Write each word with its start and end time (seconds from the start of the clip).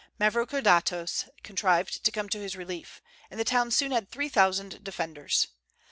Mavrokordatos 0.19 1.29
contrived 1.43 2.03
to 2.03 2.11
come 2.11 2.27
to 2.29 2.39
his 2.39 2.55
relief, 2.55 3.03
and 3.29 3.39
the 3.39 3.43
town 3.43 3.69
soon 3.69 3.91
had 3.91 4.09
three 4.09 4.29
thousand 4.29 4.83
defenders. 4.83 5.49